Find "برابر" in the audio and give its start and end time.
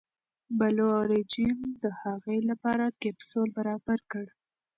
3.57-3.99